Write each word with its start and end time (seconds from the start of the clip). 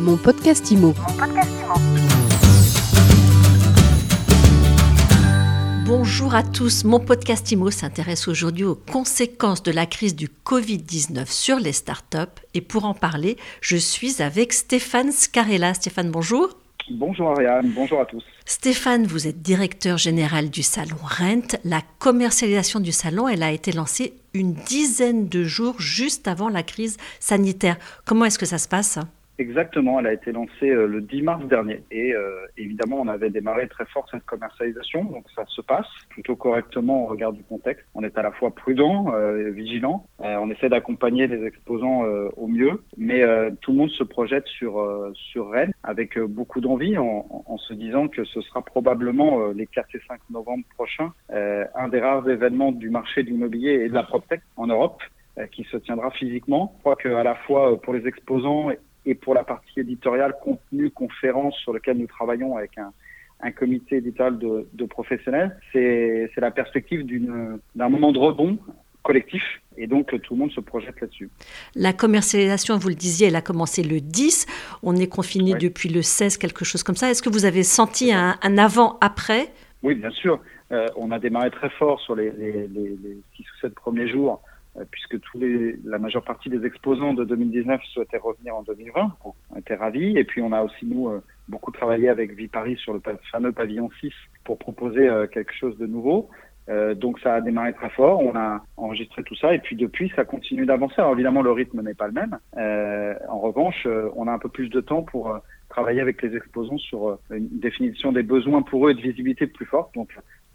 Mon 0.00 0.16
podcast 0.16 0.70
IMO. 0.70 0.94
Bonjour 5.84 6.34
à 6.34 6.42
tous, 6.42 6.84
mon 6.84 7.00
podcast 7.00 7.52
IMO 7.52 7.70
s'intéresse 7.70 8.26
aujourd'hui 8.26 8.64
aux 8.64 8.76
conséquences 8.76 9.62
de 9.62 9.70
la 9.70 9.84
crise 9.84 10.16
du 10.16 10.28
Covid-19 10.46 11.30
sur 11.30 11.58
les 11.58 11.72
startups 11.72 12.16
et 12.54 12.62
pour 12.62 12.86
en 12.86 12.94
parler, 12.94 13.36
je 13.60 13.76
suis 13.76 14.22
avec 14.22 14.54
Stéphane 14.54 15.12
Scarella. 15.12 15.74
Stéphane, 15.74 16.10
bonjour. 16.10 16.48
Bonjour 16.90 17.32
Ariane, 17.32 17.70
bonjour 17.74 18.00
à 18.00 18.06
tous. 18.06 18.24
Stéphane, 18.46 19.06
vous 19.06 19.28
êtes 19.28 19.42
directeur 19.42 19.98
général 19.98 20.48
du 20.48 20.62
salon 20.62 20.96
Rent. 21.02 21.58
La 21.62 21.82
commercialisation 21.98 22.80
du 22.80 22.92
salon, 22.92 23.28
elle 23.28 23.42
a 23.42 23.52
été 23.52 23.70
lancée 23.70 24.14
une 24.32 24.54
dizaine 24.54 25.28
de 25.28 25.44
jours 25.44 25.78
juste 25.78 26.26
avant 26.26 26.48
la 26.48 26.62
crise 26.62 26.96
sanitaire. 27.18 27.76
Comment 28.06 28.24
est-ce 28.24 28.38
que 28.38 28.46
ça 28.46 28.56
se 28.56 28.66
passe? 28.66 28.98
Exactement, 29.40 29.98
elle 29.98 30.06
a 30.06 30.12
été 30.12 30.32
lancée 30.32 30.68
euh, 30.68 30.86
le 30.86 31.00
10 31.00 31.22
mars 31.22 31.42
dernier 31.46 31.82
et 31.90 32.12
euh, 32.12 32.44
évidemment 32.58 33.00
on 33.00 33.08
avait 33.08 33.30
démarré 33.30 33.68
très 33.68 33.86
fort 33.86 34.06
cette 34.10 34.26
commercialisation, 34.26 35.02
donc 35.04 35.24
ça 35.34 35.46
se 35.46 35.62
passe 35.62 35.86
plutôt 36.10 36.36
correctement 36.36 37.04
au 37.04 37.06
regard 37.06 37.32
du 37.32 37.42
contexte. 37.44 37.86
On 37.94 38.02
est 38.02 38.18
à 38.18 38.22
la 38.22 38.32
fois 38.32 38.50
prudent, 38.54 39.14
euh, 39.14 39.48
vigilant, 39.48 40.04
on 40.18 40.50
essaie 40.50 40.68
d'accompagner 40.68 41.26
les 41.26 41.46
exposants 41.46 42.02
au 42.36 42.48
mieux, 42.48 42.82
mais 42.98 43.22
tout 43.62 43.72
le 43.72 43.78
monde 43.78 43.90
se 43.90 44.04
projette 44.04 44.46
sur 44.46 44.86
sur 45.14 45.50
Rennes 45.50 45.72
avec 45.84 46.18
beaucoup 46.18 46.60
d'envie 46.60 46.98
en, 46.98 47.26
en, 47.46 47.56
se 47.56 47.72
disant 47.72 48.08
que 48.08 48.24
ce 48.24 48.42
sera 48.42 48.60
probablement 48.60 49.48
les 49.52 49.66
4 49.66 49.94
et 49.94 50.00
5 50.06 50.20
novembre 50.28 50.64
prochains 50.74 51.14
un 51.30 51.88
des 51.88 52.00
rares 52.00 52.28
événements 52.28 52.72
du 52.72 52.90
marché 52.90 53.22
de 53.22 53.30
l'immobilier 53.30 53.84
et 53.84 53.88
de 53.88 53.94
la 53.94 54.02
PropTech 54.02 54.42
en 54.58 54.66
Europe 54.66 55.02
qui 55.52 55.64
se 55.64 55.78
tiendra 55.78 56.10
physiquement. 56.10 56.74
Je 56.76 56.80
crois 56.80 56.96
qu'à 56.96 57.22
la 57.22 57.34
fois 57.34 57.80
pour 57.80 57.94
les 57.94 58.06
exposants 58.06 58.70
et 59.06 59.14
pour 59.14 59.34
la 59.34 59.44
partie 59.44 59.80
éditoriale, 59.80 60.34
contenu, 60.42 60.90
conférence 60.90 61.56
sur 61.56 61.72
lequel 61.72 61.98
nous 61.98 62.06
travaillons 62.06 62.56
avec 62.56 62.76
un, 62.78 62.92
un 63.42 63.50
comité 63.50 63.96
éditorial 63.96 64.38
de, 64.38 64.68
de 64.72 64.84
professionnels, 64.84 65.58
c'est 65.72 66.30
la 66.36 66.50
perspective 66.50 67.06
d'un 67.74 67.88
moment 67.88 68.12
de 68.12 68.18
rebond 68.18 68.58
collectif 69.02 69.42
et 69.78 69.86
donc 69.86 70.08
tout 70.22 70.34
le 70.34 70.40
monde 70.40 70.52
se 70.52 70.60
projette 70.60 71.00
là-dessus. 71.00 71.30
La 71.74 71.92
commercialisation, 71.92 72.76
vous 72.76 72.90
le 72.90 72.94
disiez, 72.94 73.28
elle 73.28 73.36
a 73.36 73.40
commencé 73.40 73.82
le 73.82 74.00
10, 74.00 74.46
on 74.82 74.94
est 74.96 75.06
confiné 75.06 75.54
depuis 75.54 75.88
le 75.88 76.02
16, 76.02 76.36
quelque 76.36 76.64
chose 76.64 76.82
comme 76.82 76.96
ça. 76.96 77.10
Est-ce 77.10 77.22
que 77.22 77.30
vous 77.30 77.46
avez 77.46 77.62
senti 77.62 78.12
un, 78.12 78.36
un 78.42 78.58
avant-après 78.58 79.52
Oui, 79.82 79.94
bien 79.94 80.10
sûr. 80.10 80.40
Euh, 80.72 80.86
on 80.96 81.10
a 81.10 81.18
démarré 81.18 81.50
très 81.50 81.70
fort 81.70 81.98
sur 82.00 82.14
les, 82.14 82.30
les, 82.32 82.68
les, 82.68 82.96
les 83.02 83.18
6 83.36 83.42
ou 83.42 83.60
7 83.62 83.74
premiers 83.74 84.08
jours 84.08 84.42
puisque 84.90 85.20
tous 85.20 85.38
les, 85.38 85.76
la 85.84 85.98
majeure 85.98 86.22
partie 86.22 86.48
des 86.48 86.64
exposants 86.64 87.14
de 87.14 87.24
2019 87.24 87.80
souhaitaient 87.92 88.18
revenir 88.18 88.54
en 88.54 88.62
2020. 88.62 89.16
On 89.24 89.58
était 89.58 89.74
ravis. 89.74 90.16
Et 90.16 90.24
puis 90.24 90.42
on 90.42 90.52
a 90.52 90.62
aussi, 90.62 90.86
nous, 90.86 91.08
euh, 91.08 91.22
beaucoup 91.48 91.72
travaillé 91.72 92.08
avec 92.08 92.32
Viparis 92.32 92.76
sur 92.76 92.92
le 92.92 93.00
fameux 93.30 93.52
pavillon 93.52 93.90
6 94.00 94.12
pour 94.44 94.58
proposer 94.58 95.08
euh, 95.08 95.26
quelque 95.26 95.52
chose 95.52 95.76
de 95.78 95.86
nouveau. 95.86 96.30
donc 96.94 97.18
ça 97.18 97.34
a 97.34 97.40
démarré 97.40 97.72
très 97.72 97.90
fort, 97.90 98.20
on 98.20 98.36
a 98.36 98.62
enregistré 98.76 99.24
tout 99.24 99.34
ça 99.34 99.52
et 99.52 99.58
puis 99.58 99.74
depuis 99.74 100.12
ça 100.14 100.24
continue 100.24 100.66
d'avancer. 100.66 100.98
Alors 100.98 101.14
évidemment 101.14 101.42
le 101.42 101.50
rythme 101.50 101.82
n'est 101.82 101.98
pas 102.02 102.06
le 102.06 102.12
même. 102.12 102.38
en 103.28 103.40
revanche, 103.40 103.88
on 104.14 104.28
a 104.28 104.32
un 104.32 104.38
peu 104.38 104.48
plus 104.48 104.68
de 104.68 104.80
temps 104.80 105.02
pour 105.02 105.36
travailler 105.68 106.00
avec 106.00 106.22
les 106.22 106.36
exposants 106.36 106.78
sur 106.78 107.18
une 107.32 107.58
définition 107.58 108.12
des 108.12 108.22
besoins 108.22 108.62
pour 108.62 108.86
eux 108.86 108.92
et 108.92 108.94
de 108.94 109.00
visibilité 109.00 109.48
plus 109.48 109.66
forte. 109.66 109.92
Donc 109.94 110.10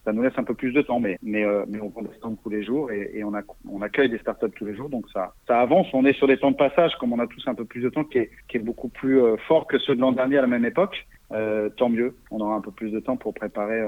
ça 0.06 0.14
nous 0.14 0.22
laisse 0.22 0.38
un 0.38 0.44
peu 0.44 0.54
plus 0.54 0.72
de 0.72 0.82
temps, 0.82 1.00
mais 1.00 1.18
mais, 1.22 1.44
euh, 1.44 1.66
mais 1.68 1.82
on 1.82 1.90
prend 1.90 2.04
des 2.04 2.16
stands 2.18 2.38
tous 2.42 2.50
les 2.50 2.64
jours 2.64 2.92
et, 2.92 3.12
et 3.16 3.24
on, 3.24 3.34
a, 3.34 3.42
on 3.70 3.82
accueille 3.82 4.10
des 4.10 4.20
startups 4.20 4.52
tous 4.56 4.66
les 4.66 4.76
jours, 4.76 4.90
donc 4.90 5.06
ça 5.12 5.34
ça 5.48 5.60
avance. 5.60 5.88
On 5.94 6.06
est 6.06 6.14
sur 6.14 6.28
des 6.28 6.38
temps 6.38 6.52
de 6.52 6.56
passage, 6.56 6.94
comme 7.00 7.12
on 7.12 7.20
a 7.20 7.28
tous 7.28 7.44
un 7.48 7.56
peu 7.56 7.66
plus 7.66 7.82
de 7.82 7.90
temps, 7.90 8.04
qui 8.04 8.20
est, 8.20 8.30
qui 8.48 8.58
est 8.58 8.62
beaucoup 8.62 8.90
plus 8.90 9.22
euh, 9.22 9.36
fort 9.48 9.68
que 9.68 9.80
ceux 9.80 9.96
de 9.96 10.02
l'an 10.02 10.12
dernier 10.12 10.38
à 10.38 10.42
la 10.42 10.48
même 10.48 10.66
époque. 10.66 11.06
Euh, 11.32 11.70
tant 11.70 11.90
mieux, 11.90 12.16
on 12.30 12.40
aura 12.40 12.56
un 12.56 12.62
peu 12.62 12.72
plus 12.72 12.92
de 12.92 13.00
temps 13.00 13.18
pour 13.18 13.34
préparer. 13.34 13.82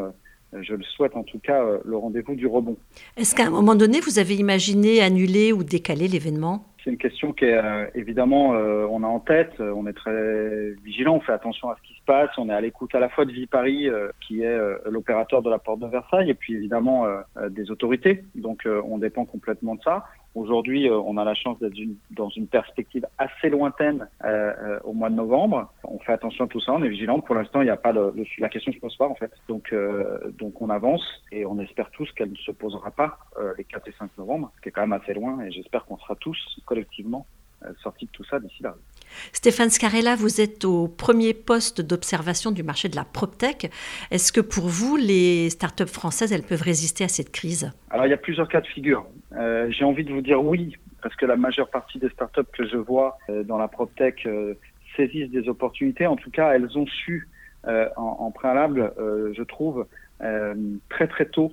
Je 0.54 0.74
le 0.74 0.84
souhaite 0.84 1.16
en 1.16 1.24
tout 1.24 1.40
cas, 1.40 1.62
le 1.84 1.98
rendez-vous 1.98 2.34
du 2.34 2.48
rebond. 2.48 2.78
Est-ce 3.18 3.36
qu'à 3.36 3.46
un 3.46 3.52
moment 3.52 3.76
donné, 3.76 4.00
vous 4.00 4.18
avez 4.18 4.36
imaginé 4.36 5.02
annuler 5.02 5.52
ou 5.54 5.64
décaler 5.64 6.08
l'événement? 6.08 6.66
C'est 6.84 6.90
une 6.90 6.98
question 6.98 7.34
qui 7.34 7.46
est 7.46 7.62
évidemment 7.96 8.52
on 8.96 9.04
a 9.04 9.08
en 9.08 9.20
tête, 9.20 9.54
on 9.60 9.86
est 9.88 9.94
très 9.94 10.72
vigilant, 10.84 11.18
on 11.18 11.20
fait 11.20 11.34
attention 11.34 11.70
à 11.70 11.76
ce 11.76 11.88
qui 11.88 11.94
se 11.94 11.97
on 12.38 12.50
est 12.50 12.54
à 12.54 12.62
l'écoute 12.62 12.94
à 12.96 13.00
la 13.00 13.10
fois 13.10 13.26
de 13.26 13.32
Viparis 13.32 13.90
euh, 13.90 14.10
qui 14.26 14.42
est 14.42 14.58
l'opérateur 14.86 15.42
de 15.42 15.50
la 15.50 15.60
porte 15.60 15.80
de 15.80 15.88
Versailles 15.88 16.30
et 16.30 16.34
puis 16.34 16.54
évidemment 16.54 17.06
des 17.50 17.72
autorités. 17.72 18.24
Donc 18.36 18.68
on 18.68 18.98
dépend 18.98 19.26
complètement 19.26 19.76
de 19.76 19.82
ça. 19.82 20.06
Aujourd'hui, 20.38 20.88
euh, 20.88 21.00
on 21.00 21.18
a 21.18 21.24
la 21.24 21.34
chance 21.34 21.58
d'être 21.58 21.74
dans 22.12 22.30
une 22.30 22.46
perspective 22.46 23.08
assez 23.18 23.50
lointaine 23.50 24.08
euh, 24.24 24.54
euh, 24.62 24.80
au 24.84 24.94
mois 24.94 25.10
de 25.10 25.16
novembre. 25.16 25.74
On 25.84 25.98
fait 25.98 26.14
attention 26.14 26.46
à 26.46 26.48
tout 26.48 26.60
ça, 26.60 26.74
on 26.74 26.84
est 26.84 26.90
vigilant. 26.90 27.20
Pour 27.22 27.34
l'instant, 27.34 27.62
il 27.62 27.66
n'y 27.66 27.72
a 27.72 27.76
pas 27.78 27.92
de, 27.92 28.14
la 28.38 28.48
question 28.48 28.72
se 28.72 28.78
pose 28.78 28.96
pas 28.98 29.08
en 29.08 29.16
fait. 29.16 29.32
Donc, 29.48 29.74
donc 30.38 30.62
on 30.62 30.70
avance 30.70 31.04
et 31.32 31.44
on 31.48 31.60
espère 31.60 31.90
tous 31.90 32.12
qu'elle 32.12 32.30
ne 32.30 32.36
se 32.36 32.52
posera 32.52 32.92
pas 32.92 33.18
les 33.58 33.64
4 33.64 33.88
et 33.88 33.94
5 33.98 34.12
novembre, 34.20 34.52
ce 34.58 34.62
qui 34.62 34.70
est 34.70 34.72
quand 34.72 34.82
même 34.82 34.94
assez 34.94 35.16
loin. 35.16 35.40
Et 35.44 35.52
j'espère 35.52 35.86
qu'on 35.86 35.98
sera 35.98 36.16
tous 36.16 36.38
collectivement 36.66 37.26
sortis 37.82 38.06
de 38.06 38.12
tout 38.12 38.24
ça 38.26 38.40
d'ici 38.40 38.62
là. 38.62 38.76
Stéphane 39.34 39.70
Scarella, 39.70 40.16
vous 40.16 40.42
êtes 40.42 40.66
au 40.66 40.88
premier 40.88 41.34
poste 41.34 41.82
d'observation 41.82 42.52
du 42.52 42.64
marché 42.64 42.90
de 42.90 42.96
la 42.96 43.04
PropTech. 43.04 43.72
Est-ce 44.12 44.32
que 44.32 44.42
pour 44.42 44.68
vous, 44.68 44.96
les 44.96 45.50
startups 45.50 45.88
françaises, 45.88 46.32
elles 46.32 46.44
peuvent 46.44 46.62
résister 46.62 47.04
à 47.04 47.08
cette 47.08 47.32
crise? 47.32 47.72
Alors, 47.90 48.06
il 48.06 48.10
y 48.10 48.14
a 48.14 48.18
plusieurs 48.18 48.48
cas 48.48 48.62
de 48.62 48.68
figure. 48.68 49.06
Euh, 49.34 49.70
J'ai 49.72 49.86
envie 49.86 50.04
de 50.04 50.14
vous 50.14 50.22
dire 50.22 50.44
oui, 50.44 50.76
parce 51.02 51.16
que 51.16 51.26
la 51.26 51.36
majeure 51.36 51.70
partie 51.70 52.00
des 52.00 52.10
startups 52.10 52.52
que 52.54 52.68
je 52.68 52.78
vois 52.78 53.18
euh, 53.30 53.44
dans 53.44 53.58
la 53.58 53.68
PropTech 53.68 54.26
euh, 54.26 54.54
saisissent 54.96 55.32
des 55.32 55.48
opportunités. 55.48 56.08
En 56.08 56.16
tout 56.16 56.32
cas, 56.32 56.52
elles 56.54 56.78
ont 56.78 56.88
su, 56.88 57.28
en, 57.66 57.92
en, 57.98 58.32
préalable, 58.32 58.94
je 58.98 59.44
trouve, 59.44 59.86
très 60.90 61.08
très 61.08 61.26
tôt 61.26 61.52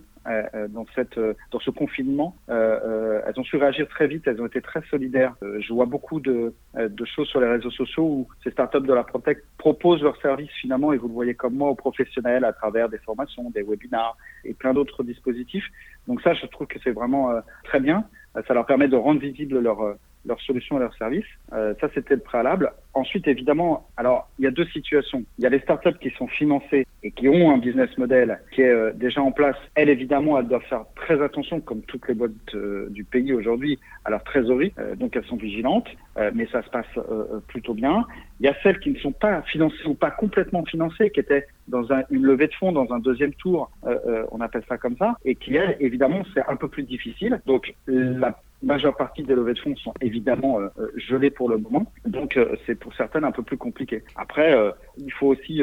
dans, 0.69 0.87
cette, 0.95 1.19
euh, 1.19 1.35
dans 1.51 1.61
ce 1.61 1.71
confinement. 1.71 2.37
elles 2.49 3.35
ont 3.37 3.45
su 3.45 3.57
réagir 3.57 3.89
très 3.89 4.07
vite, 4.07 4.27
elles 4.27 4.41
ont 4.41 4.47
été 4.47 4.61
très 4.61 4.83
solidaires. 4.91 5.35
je 5.43 5.73
vois 5.73 5.87
beaucoup 5.87 6.21
de, 6.21 6.55
de 6.75 7.05
choses 7.05 7.29
sur 7.29 7.41
les 7.41 7.49
réseaux 7.49 7.71
sociaux 7.71 8.05
où 8.05 8.29
ces 8.43 8.51
startups 8.51 8.81
de 8.81 8.93
la 8.93 9.05
ProTech 9.05 9.39
proposent 9.59 10.03
leurs 10.03 10.21
services 10.21 10.53
finalement, 10.61 10.93
et 10.93 10.97
vous 10.97 11.09
le 11.09 11.15
voyez 11.15 11.35
comme 11.35 11.55
moi, 11.55 11.71
aux 11.71 11.75
professionnels 11.75 12.45
à 12.45 12.53
travers 12.53 12.89
des 12.89 12.99
formations, 12.99 13.51
des 13.51 13.63
webinars 13.63 14.17
et 14.45 14.55
plein 14.55 14.75
d'autres 14.75 15.03
dispositifs. 15.03 15.67
Donc 16.07 16.21
ça, 16.23 16.35
je 16.35 16.47
trouve 16.47 16.67
que 16.67 16.79
c'est 16.83 16.93
vraiment 16.93 17.31
très 17.65 17.81
bien. 17.81 18.05
Ça 18.47 18.55
leur 18.55 18.67
permet 18.67 18.89
de 18.89 18.97
rendre 18.97 19.21
visible 19.21 19.59
leur 19.61 19.97
leurs 20.27 20.41
solutions 20.41 20.77
et 20.77 20.81
leurs 20.81 20.97
services. 20.97 21.25
Euh, 21.53 21.75
ça, 21.81 21.89
c'était 21.95 22.15
le 22.15 22.21
préalable. 22.21 22.73
Ensuite, 22.95 23.27
évidemment, 23.27 23.89
alors 23.97 24.29
il 24.39 24.45
y 24.45 24.49
a 24.49 24.51
deux 24.51 24.67
situations. 24.67 25.25
Il 25.39 25.45
y 25.45 25.47
a 25.47 25.51
les 25.51 25.61
startups 25.61 25.99
qui 26.01 26.11
sont 26.11 26.29
financées 26.29 26.87
et 27.03 27.11
qui 27.11 27.29
ont 27.29 27.51
un 27.51 27.59
business 27.59 27.97
model 27.99 28.41
qui 28.53 28.63
est 28.63 28.71
euh, 28.71 28.93
déjà 28.95 29.21
en 29.21 29.33
place. 29.33 29.57
Elles, 29.75 29.89
évidemment, 29.89 30.39
elles 30.39 30.47
doivent 30.47 30.63
faire 30.69 30.85
très 30.95 31.21
attention, 31.23 31.61
comme 31.61 31.83
toutes 31.83 32.07
les 32.09 32.15
boîtes 32.15 32.33
euh, 32.55 32.89
du 32.91 33.05
pays 33.05 33.33
aujourd'hui, 33.33 33.79
à 34.05 34.11
leur 34.11 34.23
trésorerie. 34.25 34.73
Euh, 34.79 34.95
donc, 34.95 35.17
elles 35.17 35.25
sont 35.25 35.37
vigilantes, 35.37 35.89
euh, 36.17 36.31
mais 36.35 36.47
ça 36.47 36.63
se 36.63 36.71
passe 36.71 36.87
plutôt 37.49 37.75
bien. 37.75 38.05
Il 38.41 38.47
y 38.47 38.49
a 38.49 38.55
celles 38.63 38.79
qui 38.79 38.91
ne 38.91 38.99
sont 38.99 39.13
pas 39.13 39.43
financées 39.43 39.87
ou 39.87 39.95
pas 39.95 40.11
complètement 40.11 40.65
financées, 40.65 41.11
qui 41.11 41.21
étaient 41.21 41.47
dans 41.69 41.93
un, 41.93 42.03
une 42.11 42.23
levée 42.23 42.47
de 42.47 42.55
fonds, 42.55 42.73
dans 42.73 42.93
un 42.93 42.99
deuxième 42.99 43.35
tour, 43.35 43.71
on 44.31 44.41
appelle 44.41 44.65
ça 44.69 44.77
comme 44.77 44.97
ça, 44.97 45.17
et 45.25 45.35
qui, 45.35 45.57
elles, 45.57 45.77
évidemment, 45.81 46.23
c'est 46.35 46.43
un 46.47 46.57
peu 46.57 46.69
plus 46.69 46.83
difficile. 46.83 47.41
Donc, 47.47 47.75
la 47.87 48.39
majeure 48.63 48.97
partie 48.97 49.23
des 49.23 49.35
levées 49.35 49.55
de 49.55 49.59
fonds 49.59 49.77
sont 49.77 49.95
évidemment 50.01 50.61
euh, 50.61 50.69
euh, 50.79 50.91
gelées 50.97 51.31
pour 51.31 51.49
le 51.49 51.59
moment, 51.59 51.93
donc 52.07 52.37
euh, 52.37 52.57
c'est 52.67 52.75
pour 52.75 52.95
certaines 52.95 53.25
un 53.25 53.33
peu 53.33 53.43
plus 53.43 53.57
compliqué. 53.57 54.03
Après, 54.17 54.55
il 54.97 55.13
faut 55.13 55.29
aussi 55.29 55.63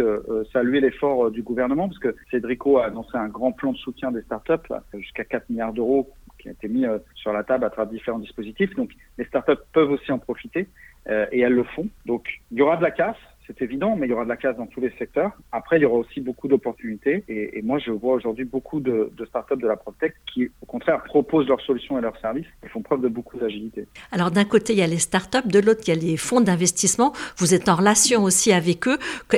saluer 0.52 0.80
l'effort 0.80 1.32
du 1.32 1.42
gouvernement, 1.42 1.88
parce 1.88 2.00
que 2.00 2.16
Cédrico 2.30 2.78
a 2.78 2.86
annoncé 2.86 3.16
un 3.16 3.28
grand 3.28 3.52
plan 3.52 3.72
de 3.72 3.78
soutien 3.78 4.12
des 4.12 4.22
startups, 4.22 4.74
jusqu'à 4.94 5.24
4 5.24 5.50
milliards 5.50 5.74
d'euros 5.74 6.10
qui 6.38 6.50
a 6.50 6.52
été 6.52 6.68
mis 6.68 6.86
sur 7.14 7.34
la 7.34 7.44
table 7.44 7.66
à 7.66 7.70
travers 7.70 7.92
différents 7.92 8.20
dispositifs. 8.20 8.74
Donc 8.76 8.92
les 9.18 9.26
startups 9.26 9.62
peuvent 9.74 9.92
aussi 9.92 10.12
en 10.12 10.20
profiter 10.20 10.68
et 11.08 11.40
elles 11.40 11.54
le 11.54 11.64
font. 11.64 11.88
Donc 12.06 12.42
il 12.52 12.58
y 12.58 12.62
aura 12.62 12.78
de 12.78 12.84
la 12.84 12.92
casse, 12.92 13.18
c'est 13.58 13.64
évident, 13.64 13.96
mais 13.96 14.08
il 14.08 14.10
y 14.10 14.14
aura 14.14 14.24
de 14.24 14.30
la 14.30 14.38
casse 14.38 14.58
dans 14.58 14.68
tous 14.68 14.82
les 14.82 14.92
secteurs. 14.98 15.32
Après, 15.52 15.78
il 15.78 15.82
y 15.82 15.86
aura 15.86 15.98
aussi 15.98 16.22
beaucoup 16.22 16.48
d'opportunités. 16.48 17.24
Et, 17.28 17.62
moi, 17.62 17.80
je 17.80 17.92
vois 17.92 18.14
aujourd'hui 18.14 18.46
beaucoup 18.46 18.80
de, 18.80 19.12
startups 19.28 19.58
de 19.58 19.68
la 19.68 19.76
PropTech 19.76 20.14
qui, 20.34 20.50
au 20.62 20.66
contraire, 20.66 21.04
proposent 21.04 21.48
leurs 21.48 21.62
solutions 21.62 21.98
et 21.98 22.02
leurs 22.02 22.20
services 22.20 22.48
et 22.64 22.68
font 22.70 22.82
preuve 22.82 23.02
de 23.02 23.08
beaucoup 23.08 23.38
d'agilité. 23.38 23.88
Alors, 24.12 24.32
d'un 24.32 24.46
côté, 24.46 24.74
il 24.74 24.80
y 24.80 24.84
a 24.84 24.88
les 24.88 25.00
startups, 25.00 25.48
de 25.48 25.60
l'autre, 25.60 25.82
il 25.88 25.90
y 25.90 25.98
a 25.98 26.00
les 26.00 26.18
fonds 26.18 26.42
d'investissement. 26.42 27.14
Vous 27.38 27.54
êtes 27.54 27.70
en 27.70 27.76
relation 27.76 28.24
aussi 28.24 28.52
avec 28.52 28.88
eux. 28.88 28.98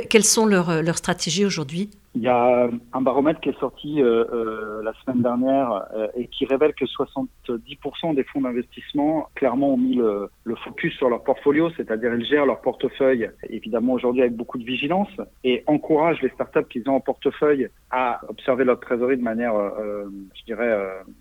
quelles 0.10 0.24
sont 0.24 0.46
leurs 0.46 0.98
stratégies 0.98 1.46
aujourd'hui? 1.46 1.90
Il 2.16 2.22
y 2.22 2.28
a 2.28 2.70
un 2.94 3.02
baromètre 3.02 3.40
qui 3.40 3.50
est 3.50 3.60
sorti 3.60 4.02
euh, 4.02 4.26
euh, 4.32 4.84
la 4.84 4.94
semaine 4.94 5.24
dernière 5.24 5.86
euh, 5.96 6.08
et 6.16 6.28
qui 6.28 6.46
révèle 6.46 6.74
que 6.74 6.86
70% 6.86 8.16
des 8.16 8.24
fonds 8.24 8.42
d'investissement 8.42 9.30
clairement 9.36 9.74
ont 9.74 9.78
mis 9.78 9.96
le, 9.96 10.30
le 10.44 10.56
focus 10.58 10.94
sur 10.96 11.10
leur 11.10 11.24
portfolio, 11.24 11.72
c'est-à-dire 11.76 12.14
ils 12.14 12.26
gèrent 12.26 12.46
leur 12.46 12.62
portefeuille 12.62 13.30
évidemment 13.50 13.94
aujourd'hui 13.94 14.22
avec 14.22 14.36
beaucoup 14.36 14.60
de 14.60 14.64
vigilance 14.64 15.10
et 15.44 15.64
encouragent 15.66 16.22
les 16.22 16.30
startups 16.30 16.68
qu'ils 16.70 16.88
ont 16.88 16.96
en 16.96 17.00
portefeuille 17.00 17.70
à 17.90 18.22
observer 18.30 18.64
leur 18.64 18.80
trésorerie 18.80 19.18
de 19.18 19.24
manière, 19.24 19.56
euh, 19.56 20.06
je 20.36 20.44
dirais, 20.46 20.78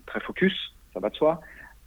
très 0.06 0.20
focus, 0.20 0.54
ça 0.92 1.00
va 1.00 1.08
de 1.08 1.16
soi. 1.16 1.40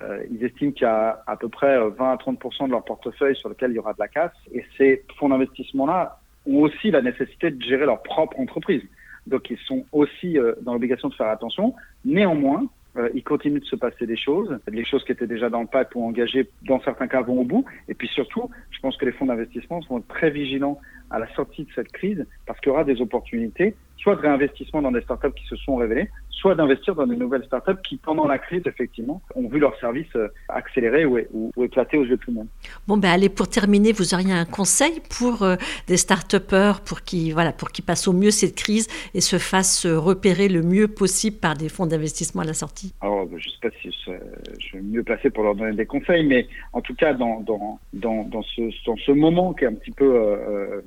Euh, 0.03 0.23
ils 0.29 0.43
estiment 0.43 0.71
qu'il 0.71 0.83
y 0.83 0.89
a 0.89 1.23
à 1.25 1.37
peu 1.37 1.47
près 1.47 1.77
20 1.77 2.11
à 2.11 2.17
30 2.17 2.37
de 2.67 2.71
leur 2.71 2.83
portefeuille 2.83 3.35
sur 3.35 3.47
lequel 3.47 3.71
il 3.71 3.75
y 3.75 3.79
aura 3.79 3.93
de 3.93 3.99
la 3.99 4.07
casse. 4.07 4.33
Et 4.53 4.65
ces 4.77 5.05
fonds 5.17 5.29
d'investissement-là 5.29 6.19
ont 6.45 6.61
aussi 6.61 6.91
la 6.91 7.01
nécessité 7.01 7.51
de 7.51 7.61
gérer 7.61 7.85
leur 7.85 8.01
propre 8.03 8.39
entreprise. 8.39 8.83
Donc 9.27 9.49
ils 9.49 9.57
sont 9.65 9.85
aussi 9.91 10.37
euh, 10.37 10.53
dans 10.61 10.73
l'obligation 10.73 11.09
de 11.09 11.13
faire 11.15 11.27
attention. 11.27 11.73
Néanmoins, 12.03 12.67
euh, 12.97 13.09
il 13.13 13.23
continue 13.23 13.59
de 13.59 13.65
se 13.65 13.75
passer 13.75 14.05
des 14.05 14.15
choses. 14.15 14.57
Les 14.67 14.85
choses 14.85 15.03
qui 15.03 15.11
étaient 15.11 15.27
déjà 15.27 15.49
dans 15.49 15.61
le 15.61 15.67
pack 15.67 15.89
ou 15.95 16.05
engagées, 16.05 16.49
dans 16.63 16.79
certains 16.81 17.07
cas, 17.07 17.21
vont 17.21 17.41
au 17.41 17.43
bout. 17.43 17.65
Et 17.89 17.93
puis 17.93 18.07
surtout, 18.07 18.49
je 18.71 18.79
pense 18.79 18.95
que 18.97 19.05
les 19.05 19.11
fonds 19.11 19.25
d'investissement 19.25 19.81
sont 19.81 20.01
très 20.01 20.29
vigilants 20.29 20.79
à 21.09 21.19
la 21.19 21.27
sortie 21.33 21.63
de 21.63 21.69
cette 21.75 21.91
crise 21.91 22.25
parce 22.45 22.59
qu'il 22.59 22.69
y 22.69 22.73
aura 22.73 22.83
des 22.83 23.01
opportunités, 23.01 23.75
soit 23.97 24.15
de 24.15 24.21
réinvestissement 24.21 24.81
dans 24.81 24.91
des 24.91 25.01
startups 25.01 25.33
qui 25.35 25.45
se 25.47 25.55
sont 25.55 25.77
révélées, 25.77 26.09
soit 26.29 26.53
d'investir 26.53 26.93
dans 26.95 27.07
de 27.07 27.15
nouvelles 27.15 27.43
startups 27.45 27.81
qui, 27.83 27.97
pendant 27.97 28.27
la 28.27 28.37
crise, 28.37 28.61
effectivement, 28.65 29.21
ont 29.35 29.47
vu 29.47 29.57
leur 29.57 29.77
service 29.79 30.07
euh, 30.15 30.27
accélérer 30.49 31.05
ou, 31.05 31.19
ou, 31.33 31.63
éclater 31.63 31.97
aux 31.97 32.03
yeux 32.03 32.17
de 32.17 32.21
tout 32.21 32.31
le 32.31 32.35
monde. 32.35 32.47
Bon, 32.87 32.97
ben 32.97 33.09
allez, 33.09 33.29
pour 33.29 33.47
terminer, 33.47 33.93
vous 33.93 34.13
auriez 34.13 34.31
un 34.33 34.45
conseil 34.45 35.01
pour 35.17 35.41
euh, 35.41 35.55
des 35.87 35.97
start-upers 35.97 36.81
pour 36.81 37.01
qu'ils 37.01 37.33
voilà, 37.33 37.51
pour 37.51 37.71
qu'ils 37.71 37.85
passent 37.85 38.07
au 38.07 38.13
mieux 38.13 38.31
cette 38.31 38.55
crise 38.55 38.87
et 39.13 39.21
se 39.21 39.37
fassent 39.37 39.87
repérer 39.87 40.47
le 40.47 40.61
mieux 40.61 40.87
possible 40.87 41.37
par 41.37 41.55
des 41.55 41.69
fonds 41.69 41.87
d'investissement 41.87 42.43
à 42.43 42.45
la 42.45 42.53
sortie? 42.53 42.93
Alors, 43.01 43.27
je 43.29 43.35
ne 43.35 43.39
sais 43.39 43.59
pas 43.61 43.69
si 43.81 43.89
je, 43.91 44.65
suis 44.65 44.81
mieux 44.81 45.03
placé 45.03 45.29
pour 45.29 45.43
leur 45.43 45.55
donner 45.55 45.75
des 45.75 45.85
conseils, 45.85 46.25
mais 46.25 46.47
en 46.73 46.81
tout 46.81 46.95
cas, 46.95 47.13
dans, 47.13 47.39
dans, 47.41 47.79
dans, 47.93 48.23
dans 48.23 48.43
ce, 48.43 48.61
dans 48.85 48.97
ce 48.97 49.11
moment 49.11 49.53
qui 49.53 49.63
est 49.63 49.67
un 49.67 49.73
petit 49.73 49.91
peu... 49.91 50.15
Euh, 50.15 50.81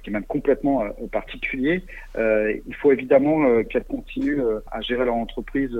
qui 0.00 0.10
est 0.10 0.12
même 0.12 0.24
complètement 0.24 0.84
euh, 0.84 1.06
particulier. 1.10 1.84
Euh, 2.16 2.54
il 2.66 2.74
faut 2.74 2.92
évidemment 2.92 3.44
euh, 3.44 3.62
qu'elles 3.62 3.84
continuent 3.84 4.42
à 4.70 4.80
gérer 4.80 5.04
leur 5.04 5.14
entreprise 5.14 5.76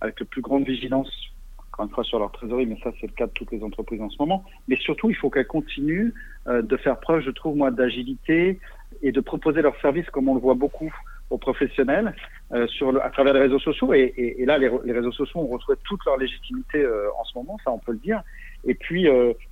avec 0.00 0.18
le 0.20 0.26
plus 0.26 0.42
grande 0.42 0.64
vigilance, 0.64 1.10
encore 1.58 1.86
une 1.86 1.92
fois 1.92 2.04
sur 2.04 2.18
leur 2.18 2.32
trésorerie, 2.32 2.66
mais 2.66 2.78
ça 2.82 2.90
c'est 3.00 3.06
le 3.06 3.12
cas 3.12 3.26
de 3.26 3.32
toutes 3.32 3.52
les 3.52 3.62
entreprises 3.62 4.00
en 4.00 4.10
ce 4.10 4.16
moment. 4.18 4.44
Mais 4.68 4.76
surtout, 4.76 5.10
il 5.10 5.16
faut 5.16 5.30
qu'elles 5.30 5.46
continuent 5.46 6.12
de 6.46 6.76
faire 6.76 6.98
preuve, 7.00 7.22
je 7.22 7.30
trouve 7.30 7.56
moi, 7.56 7.70
d'agilité 7.70 8.58
et 9.02 9.12
de 9.12 9.20
proposer 9.20 9.62
leurs 9.62 9.78
services 9.80 10.08
comme 10.10 10.28
on 10.28 10.34
le 10.34 10.40
voit 10.40 10.54
beaucoup 10.54 10.92
aux 11.30 11.38
professionnels 11.38 12.14
à 12.50 13.10
travers 13.10 13.34
les 13.34 13.40
réseaux 13.40 13.60
sociaux. 13.60 13.94
Et, 13.94 14.44
là, 14.44 14.58
les, 14.58 14.92
réseaux 14.92 15.12
sociaux 15.12 15.40
ont 15.40 15.46
retrouvé 15.46 15.78
toute 15.84 16.04
leur 16.04 16.16
légitimité 16.16 16.84
en 16.86 17.24
ce 17.24 17.38
moment, 17.38 17.56
ça 17.64 17.70
on 17.70 17.78
peut 17.78 17.92
le 17.92 17.98
dire. 17.98 18.22
Et 18.66 18.74
puis, 18.74 19.06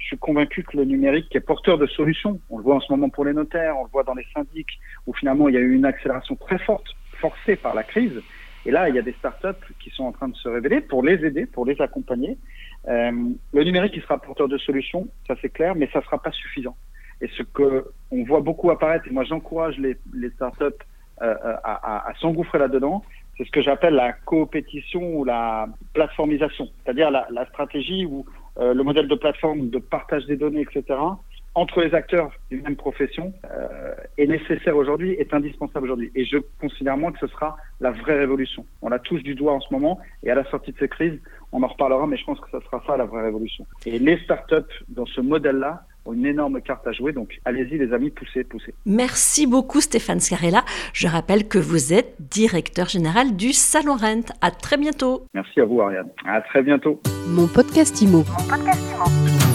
suis 0.09 0.19
convaincu 0.19 0.63
que 0.63 0.77
le 0.77 0.85
numérique 0.85 1.35
est 1.35 1.41
porteur 1.41 1.79
de 1.79 1.87
solutions. 1.87 2.41
On 2.51 2.59
le 2.59 2.65
voit 2.65 2.77
en 2.77 2.81
ce 2.81 2.91
moment 2.93 3.09
pour 3.09 3.25
les 3.25 3.33
notaires, 3.33 3.77
on 3.79 3.85
le 3.85 3.91
voit 3.91 4.05
dans 4.05 4.15
les 4.15 4.27
syndics, 4.35 4.79
où 5.07 5.15
finalement 5.15 5.49
il 5.49 5.55
y 5.55 5.59
a 5.59 5.61
eu 5.61 5.75
une 5.75 5.85
accélération 5.85 6.37
très 6.37 6.59
forte, 6.59 6.87
forcée 7.21 7.57
par 7.57 7.75
la 7.75 7.83
crise. 7.83 8.21
Et 8.67 8.71
là, 8.71 8.89
il 8.89 8.95
y 8.95 8.99
a 8.99 9.03
des 9.03 9.13
startups 9.13 9.65
qui 9.81 9.91
sont 9.91 10.05
en 10.05 10.13
train 10.13 10.29
de 10.29 10.37
se 10.37 10.49
révéler 10.49 10.81
pour 10.81 11.03
les 11.03 11.25
aider, 11.25 11.47
pour 11.47 11.65
les 11.65 11.81
accompagner. 11.81 12.37
Euh, 12.89 13.13
le 13.53 13.65
numérique, 13.65 13.93
il 13.95 14.03
sera 14.03 14.19
porteur 14.19 14.49
de 14.49 14.59
solutions, 14.59 15.09
ça 15.27 15.35
c'est 15.41 15.49
clair, 15.51 15.75
mais 15.75 15.89
ça 15.93 16.01
ne 16.01 16.05
sera 16.05 16.21
pas 16.21 16.33
suffisant. 16.33 16.77
Et 17.21 17.29
ce 17.37 17.43
que 17.43 17.87
on 18.11 18.25
voit 18.25 18.41
beaucoup 18.41 18.71
apparaître, 18.71 19.07
et 19.09 19.11
moi 19.11 19.25
j'encourage 19.25 19.79
les, 19.79 19.97
startups 20.31 20.65
euh, 21.23 21.35
à, 21.65 22.09
à, 22.09 22.15
s'engouffrer 22.21 22.59
là-dedans, 22.59 23.03
c'est 23.39 23.45
ce 23.45 23.51
que 23.51 23.63
j'appelle 23.63 23.95
la 23.95 24.13
coopétition 24.13 25.17
ou 25.17 25.25
la 25.25 25.69
plateformisation, 25.95 26.69
c'est-à-dire 26.85 27.11
la, 27.11 27.47
stratégie 27.47 28.05
où 28.05 28.27
euh, 28.59 28.75
le 28.75 28.83
modèle 28.83 29.09
de 29.09 29.15
plateforme 29.15 29.71
de 29.71 29.79
partage 29.79 30.27
des 30.27 30.37
données, 30.37 30.63
etc., 30.63 30.99
entre 31.55 31.81
les 31.81 31.95
acteurs 31.95 32.31
d'une 32.51 32.63
même 32.63 32.77
profession 32.77 33.33
euh, 33.51 33.95
est 34.17 34.27
nécessaire 34.27 34.77
aujourd'hui, 34.77 35.13
est 35.13 35.35
indispensable 35.35 35.87
aujourd'hui. 35.87 36.13
Et 36.15 36.25
je 36.25 36.39
considère 36.61 36.97
moi 36.97 37.11
que 37.11 37.19
ce 37.19 37.27
sera 37.27 37.57
la 37.81 37.91
vraie 37.91 38.17
révolution. 38.19 38.65
On 38.83 38.89
la 38.89 38.99
touche 38.99 39.23
du 39.23 39.35
doigt 39.35 39.55
en 39.55 39.61
ce 39.61 39.73
moment, 39.73 39.99
et 40.23 40.31
à 40.31 40.35
la 40.35 40.45
sortie 40.51 40.73
de 40.73 40.79
cette 40.79 40.91
crise, 40.91 41.19
on 41.51 41.63
en 41.63 41.67
reparlera, 41.67 42.07
mais 42.07 42.17
je 42.17 42.25
pense 42.25 42.39
que 42.41 42.51
ce 42.53 42.61
sera 42.61 42.83
ça 42.87 42.97
la 42.97 43.07
vraie 43.07 43.23
révolution. 43.23 43.67
Et 43.87 43.99
les 43.99 44.19
startups 44.19 44.85
dans 44.89 45.07
ce 45.07 45.21
modèle-là 45.21 45.83
ont 46.09 46.15
une 46.15 46.27
énorme 46.27 46.61
carte 46.61 46.87
à 46.87 46.93
jouer, 46.93 47.13
donc 47.13 47.39
allez-y 47.45 47.79
les 47.79 47.93
amis, 47.93 48.11
poussez, 48.11 48.45
poussez. 48.45 48.75
Merci 48.87 49.47
beaucoup 49.47 49.81
Stéphane 49.81 50.21
Scarella. 50.21 50.65
Je 50.93 51.07
rappelle 51.07 51.47
que 51.47 51.59
vous 51.59 51.93
êtes 51.93 52.15
directeur 52.19 52.89
général 52.89 53.37
du 53.37 53.53
Salon 53.53 53.97
Rent. 53.97 54.33
À 54.41 54.51
très 54.51 54.77
bientôt. 54.77 55.27
Merci 55.35 55.61
à 55.61 55.65
vous 55.65 55.81
Ariane. 55.81 56.09
À 56.25 56.41
très 56.41 56.63
bientôt. 56.63 57.01
Mon 57.29 57.47
podcast 57.47 58.01
Imo. 58.01 58.19
Mon 58.19 58.49
podcast 58.49 58.83
Imo. 58.95 59.48